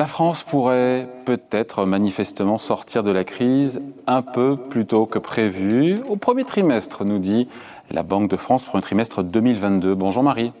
[0.00, 5.98] La France pourrait peut-être manifestement sortir de la crise un peu plus tôt que prévu
[6.08, 7.48] au premier trimestre, nous dit
[7.90, 9.94] la Banque de France pour un trimestre 2022.
[9.94, 10.54] Bonjour Marie.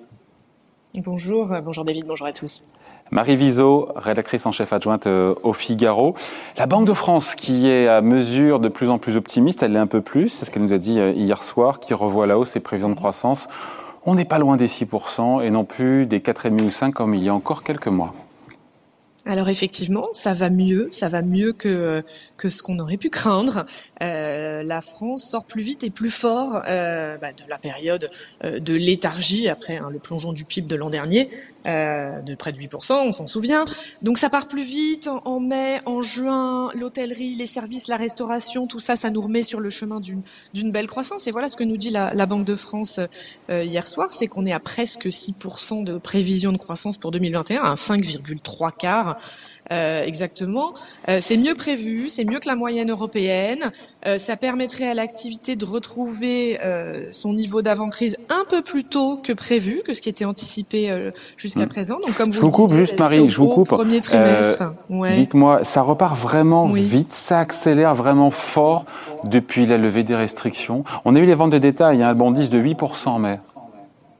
[0.94, 2.64] Bonjour, bonjour David, bonjour à tous.
[3.10, 6.14] Marie Viseau, rédactrice en chef adjointe euh, au Figaro.
[6.58, 9.78] La Banque de France, qui est à mesure de plus en plus optimiste, elle l'est
[9.78, 12.38] un peu plus, c'est ce qu'elle nous a dit euh, hier soir, qui revoit la
[12.38, 13.48] hausse ses prévisions de croissance.
[14.04, 17.24] On n'est pas loin des 6% et non plus des 4,5 ou 5 comme il
[17.24, 18.12] y a encore quelques mois.
[19.30, 22.02] Alors effectivement, ça va mieux, ça va mieux que
[22.36, 23.64] que ce qu'on aurait pu craindre.
[24.02, 28.10] Euh, la France sort plus vite et plus fort euh, bah, de la période
[28.42, 31.28] euh, de léthargie après hein, le plongeon du PIB de l'an dernier
[31.66, 33.64] euh, de près de 8%, on s'en souvient.
[34.02, 38.80] Donc ça part plus vite en, mai, en juin, l'hôtellerie, les services, la restauration, tout
[38.80, 41.26] ça, ça nous remet sur le chemin d'une belle croissance.
[41.26, 43.00] Et voilà ce que nous dit la, la Banque de France
[43.50, 47.60] euh, hier soir, c'est qu'on est à presque 6% de prévision de croissance pour 2021,
[47.62, 49.16] à 5,3 quarts.
[49.72, 50.74] Euh, exactement.
[51.08, 53.70] Euh, c'est mieux prévu, c'est mieux que la moyenne européenne.
[54.04, 56.58] Euh, ça permettrait à l'activité de retrouver
[57.10, 61.10] son niveau d'avant-crise un peu plus tôt que prévu, que ce qui était anticipé
[61.50, 61.68] jusqu'à hmm.
[61.68, 61.98] présent.
[62.06, 63.68] Donc, comme je vous, coupe juste, Marie, je vous coupe.
[63.68, 64.72] Premier trimestre.
[64.88, 65.14] Ouais.
[65.14, 66.82] Dites-moi, ça repart vraiment oui.
[66.82, 68.84] vite, ça accélère vraiment fort
[69.24, 70.84] depuis la levée des restrictions.
[71.04, 73.40] On a eu les ventes de détail, hein, elles bondissent de 8% en mai.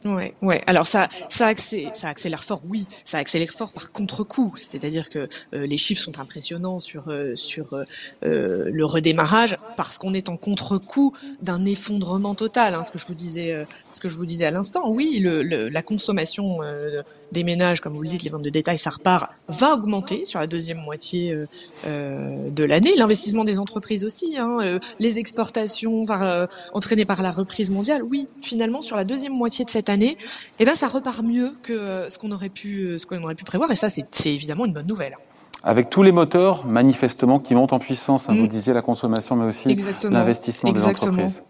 [0.06, 0.62] Ouais, ouais.
[0.66, 2.86] Alors ça, ça, accélère, ça accélère fort, oui.
[3.04, 4.54] Ça accélère fort par contre-coup.
[4.56, 10.14] C'est-à-dire que euh, les chiffres sont impressionnants sur euh, sur euh, le redémarrage parce qu'on
[10.14, 12.74] est en contre-coup d'un effondrement total.
[12.74, 14.88] Hein, ce que je vous disais, euh, ce que je vous disais à l'instant.
[14.88, 17.00] Oui, le, le, la consommation euh,
[17.32, 20.40] des ménages, comme vous le dites, les ventes de détail, ça repart, va augmenter sur
[20.40, 21.36] la deuxième moitié
[21.84, 22.96] de l'année.
[22.96, 28.02] L'investissement des entreprises aussi, hein, les exportations par, entraînées par la reprise mondiale.
[28.02, 30.16] Oui, finalement, sur la deuxième moitié de cette année,
[30.58, 33.34] eh ben ça repart mieux que euh, ce qu'on aurait pu euh, ce qu'on aurait
[33.34, 35.16] pu prévoir et ça c'est évidemment une bonne nouvelle.
[35.62, 38.38] Avec tous les moteurs manifestement qui montent en puissance, hein, mm.
[38.38, 39.76] vous disiez la consommation mais aussi
[40.08, 41.42] l'investissement des entreprises.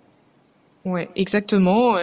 [0.87, 1.97] Oui, exactement.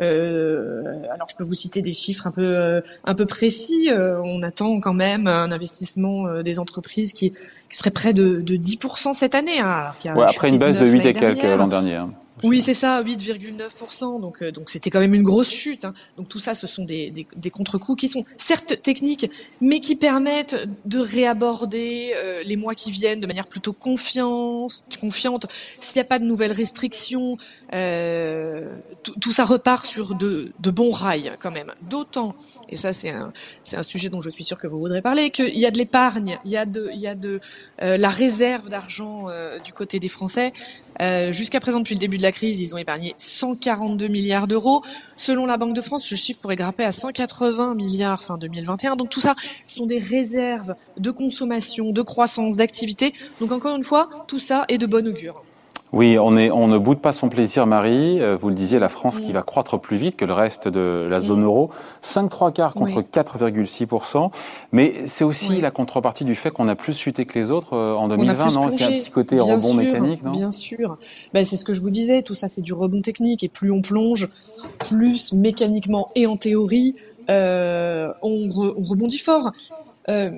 [0.00, 3.90] Euh, alors, je peux vous citer des chiffres un peu euh, un peu précis.
[3.90, 8.56] Euh, on attend quand même un investissement des entreprises qui, qui serait près de, de
[8.56, 9.60] 10% cette année.
[9.60, 11.94] Hein, ouais, après une baisse de 8 et quelques l'an dernier.
[11.94, 12.10] Hein.
[12.42, 14.20] Oui, c'est ça, 8,9%.
[14.20, 15.84] Donc, euh, donc c'était quand même une grosse chute.
[15.84, 15.94] Hein.
[16.16, 19.30] Donc tout ça, ce sont des, des, des contre-coups qui sont certes techniques,
[19.60, 24.82] mais qui permettent de réaborder euh, les mois qui viennent de manière plutôt confiante.
[25.00, 25.46] confiante.
[25.80, 27.38] S'il n'y a pas de nouvelles restrictions,
[27.72, 28.74] euh,
[29.20, 31.72] tout ça repart sur de, de, bons rails quand même.
[31.88, 32.34] D'autant,
[32.68, 33.30] et ça c'est un,
[33.62, 35.78] c'est un sujet dont je suis sûre que vous voudrez parler, qu'il y a de
[35.78, 37.40] l'épargne, il y a de, il y a de
[37.82, 40.52] euh, la réserve d'argent euh, du côté des Français.
[41.02, 44.82] Euh, jusqu'à présent, depuis le début de la crise, ils ont épargné 142 milliards d'euros.
[45.16, 48.96] Selon la Banque de France, ce chiffre pourrait grimper à 180 milliards fin 2021.
[48.96, 49.34] Donc tout ça,
[49.66, 53.12] ce sont des réserves de consommation, de croissance, d'activité.
[53.40, 55.42] Donc encore une fois, tout ça est de bon augure.
[55.94, 58.20] Oui, on, est, on ne boude pas son plaisir, Marie.
[58.20, 61.06] Euh, vous le disiez, la France qui va croître plus vite que le reste de
[61.08, 61.70] la zone euro.
[62.02, 64.30] 5 3 quarts contre 4,6%.
[64.72, 67.94] Mais c'est aussi la contrepartie du fait qu'on a plus chuté que les autres euh,
[67.94, 68.76] en 2020, non?
[68.76, 70.32] C'est un petit côté bien rebond sûr, mécanique, non?
[70.32, 70.98] Bien sûr.
[71.32, 72.22] Ben, c'est ce que je vous disais.
[72.22, 73.44] Tout ça, c'est du rebond technique.
[73.44, 74.28] Et plus on plonge,
[74.80, 76.96] plus mécaniquement et en théorie,
[77.30, 79.52] euh, on, re, on, rebondit fort.
[80.08, 80.32] Euh,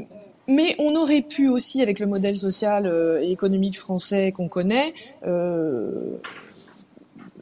[0.49, 4.95] mais on aurait pu aussi, avec le modèle social euh, et économique français qu'on connaît,
[5.27, 6.19] euh,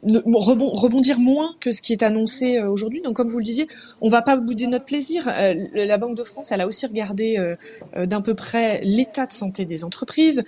[0.03, 3.01] rebondir moins que ce qui est annoncé euh, aujourd'hui.
[3.01, 3.67] Donc, comme vous le disiez,
[4.01, 5.31] on va pas bouder notre plaisir.
[5.73, 7.55] La Banque de France, elle a aussi regardé
[7.95, 10.43] d'un peu près l'état de santé des entreprises.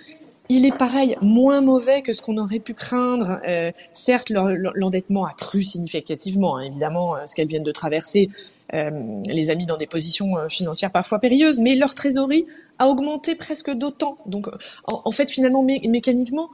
[0.48, 3.40] Il est pareil, moins mauvais que ce qu'on aurait pu craindre.
[3.46, 8.30] Euh, certes, l'endettement a cru significativement, hein, évidemment, ce qu'elles viennent de traverser
[8.74, 12.46] euh, les a mis dans des positions euh, financières parfois périlleuses, mais leur trésorerie
[12.78, 14.18] a augmenté presque d'autant.
[14.26, 14.46] Donc,
[14.86, 16.50] en, fait, finalement, mé mécaniquement,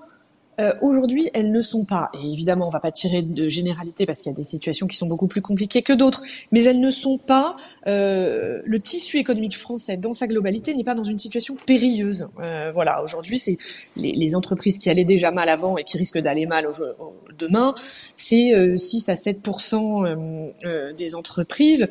[0.61, 4.21] euh, Aujourd'hui, elles ne sont pas, et évidemment, on va pas tirer de généralité parce
[4.21, 6.23] qu'il y a des situations qui sont beaucoup plus compliquées que d'autres,
[6.53, 7.57] mais elles ne sont pas.
[7.87, 12.29] Euh, le tissu économique français, dans sa globalité, n'est pas dans une situation périlleuse.
[12.41, 13.59] Euh, voilà, aujourd'hui, c'est
[13.97, 16.73] les, les, entreprises qui allaient déjà mal avant et qui risquent d'aller mal au,
[17.03, 17.75] au, demain,
[18.17, 21.89] c'est 6 à 7% des entreprises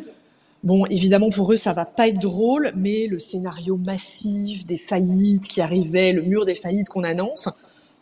[0.64, 5.50] Bon, évidemment, pour eux, ça va pas être drôle, mais le scénario massif des faillites
[5.50, 7.50] qui arrivaient, le mur des faillites qu'on annonce,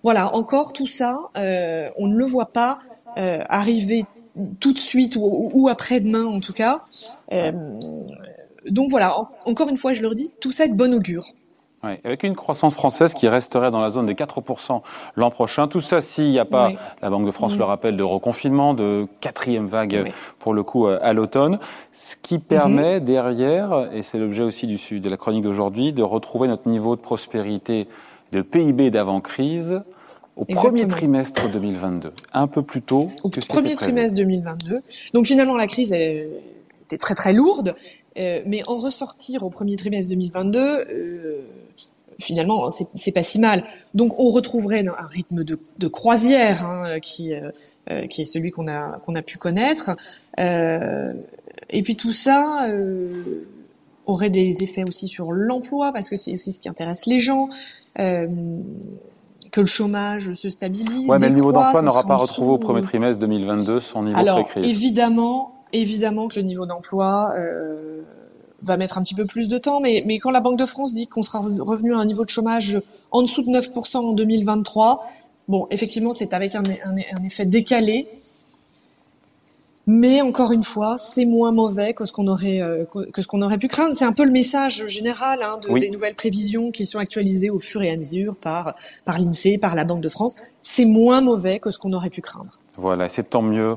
[0.04, 2.80] voilà, encore tout ça, euh, on ne le voit pas
[3.18, 4.06] euh, arriver
[4.60, 6.82] tout de suite ou, ou après-demain en tout cas.
[7.32, 7.52] Euh,
[8.70, 11.24] donc voilà, en, encore une fois, je leur dis, tout ça est de bon augure.
[11.84, 14.82] avec une croissance française qui resterait dans la zone des 4%
[15.16, 15.68] l'an prochain.
[15.68, 16.72] Tout ça s'il n'y a pas,
[17.02, 21.14] la Banque de France le rappelle, de reconfinement, de quatrième vague pour le coup à
[21.14, 21.60] l'automne,
[21.92, 23.06] ce qui permet mhm.
[23.06, 27.02] derrière, et c'est l'objet aussi du, de la chronique d'aujourd'hui, de retrouver notre niveau de
[27.02, 27.88] prospérité
[28.32, 29.82] de PIB d'avant-crise
[30.36, 33.10] au premier trimestre 2022, un peu plus tôt.
[33.24, 34.82] Au premier trimestre 2022.
[35.14, 37.76] Donc finalement, la crise était très très lourde,
[38.18, 41.42] euh, mais en ressortir au premier trimestre 2022, euh,
[42.22, 43.64] finalement, c'est pas si mal.
[43.94, 47.52] Donc, on retrouverait un rythme de, de croisière hein, qui euh,
[47.90, 49.92] euh, qui est celui qu'on a qu'on a pu connaître.
[50.40, 51.14] Euh,
[51.70, 52.68] et puis tout ça
[54.12, 57.50] aurait des effets aussi sur l'emploi parce que c'est aussi ce qui intéresse les gens.
[57.96, 61.10] que le chômage se stabilise.
[61.10, 64.50] Ouais, mais le niveau d'emploi n'aura pas retrouvé au premier trimestre 2022 son niveau Alors,
[64.56, 68.02] évidemment, évidemment que le niveau d'emploi euh,
[68.64, 70.94] va mettre un petit peu plus de temps, mais, mais quand la Banque de France
[70.94, 72.82] dit qu'on sera revenu à un niveau de chômage
[73.12, 75.04] en dessous de 9% en 2023,
[75.48, 78.08] bon, effectivement, c'est avec un, un, effet décalé.
[79.88, 83.42] Mais encore une fois, c'est moins mauvais que ce qu'on aurait euh, que ce qu'on
[83.42, 83.96] aurait pu craindre.
[83.96, 87.60] C'est un peu le message général hein, de, des nouvelles prévisions qui sont actualisées au
[87.60, 88.76] fur et à mesure par
[89.06, 90.36] par l'Insee, par la Banque de France.
[90.62, 92.60] C'est moins mauvais que ce qu'on aurait pu craindre.
[92.78, 93.76] Voilà, c'est tant mieux.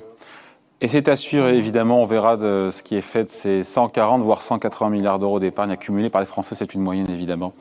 [0.80, 4.22] Et c'est à suivre, évidemment, on verra de ce qui est fait de ces 140,
[4.22, 6.54] voire 180 milliards d'euros d'épargne accumulés par les Français.
[6.54, 7.54] C'est une moyenne, évidemment,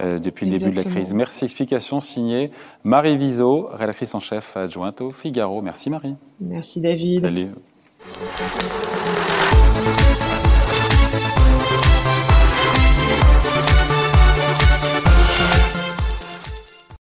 [0.00, 1.14] euh, depuis le début de la crise.
[1.14, 1.44] Merci.
[1.44, 2.50] Explication signée
[2.82, 5.62] Marie Viseau, rédactrice en chef adjointe au Figaro.
[5.62, 6.16] Merci Marie.
[6.40, 7.22] Merci David.
[7.22, 7.50] Salut.
[8.04, 10.03] Musik